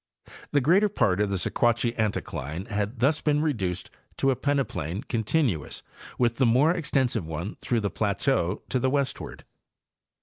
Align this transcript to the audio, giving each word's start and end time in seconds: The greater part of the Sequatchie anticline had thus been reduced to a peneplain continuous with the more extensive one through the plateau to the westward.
The 0.51 0.61
greater 0.61 0.89
part 0.89 1.21
of 1.21 1.29
the 1.29 1.35
Sequatchie 1.37 1.95
anticline 1.95 2.65
had 2.71 2.97
thus 3.01 3.21
been 3.21 3.39
reduced 3.39 3.91
to 4.17 4.31
a 4.31 4.35
peneplain 4.35 5.03
continuous 5.07 5.83
with 6.17 6.37
the 6.37 6.45
more 6.47 6.71
extensive 6.71 7.27
one 7.27 7.55
through 7.61 7.81
the 7.81 7.91
plateau 7.91 8.63
to 8.69 8.79
the 8.79 8.89
westward. 8.89 9.43